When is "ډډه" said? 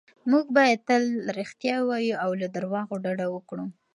3.03-3.27